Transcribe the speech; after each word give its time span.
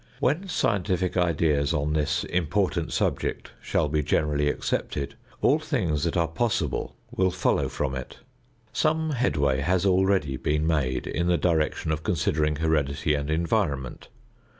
When 0.19 0.47
scientific 0.47 1.15
ideas 1.15 1.75
on 1.75 1.93
this 1.93 2.23
important 2.23 2.91
subject 2.91 3.51
shall 3.61 3.87
be 3.87 4.01
generally 4.01 4.49
accepted, 4.49 5.13
all 5.43 5.59
things 5.59 6.05
that 6.05 6.17
are 6.17 6.27
possible 6.27 6.95
will 7.15 7.29
follow 7.29 7.69
from 7.69 7.93
it. 7.93 8.17
Some 8.73 9.11
headway 9.11 9.59
has 9.59 9.85
already 9.85 10.37
been 10.37 10.65
made 10.65 11.05
in 11.05 11.27
the 11.27 11.37
direction 11.37 11.91
of 11.91 12.01
considering 12.01 12.55
heredity 12.55 13.13
and 13.13 13.29
environment. 13.29 14.07